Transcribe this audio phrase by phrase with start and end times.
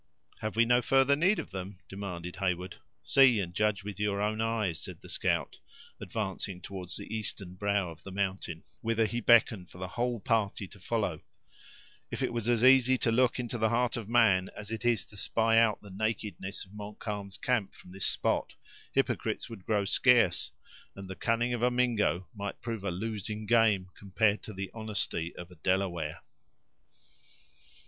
[0.39, 2.77] "Have we no further need of them?" demanded Heyward.
[3.03, 5.59] "See, and judge with your own eyes," said the scout,
[6.01, 10.67] advancing toward the eastern brow of the mountain, whither he beckoned for the whole party
[10.69, 11.21] to follow;
[12.09, 15.05] "if it was as easy to look into the heart of man as it is
[15.05, 18.55] to spy out the nakedness of Montcalm's camp from this spot,
[18.93, 20.51] hypocrites would grow scarce,
[20.95, 25.35] and the cunning of a Mingo might prove a losing game, compared to the honesty
[25.35, 26.21] of a Delaware."